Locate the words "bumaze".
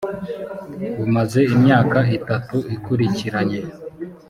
0.99-1.39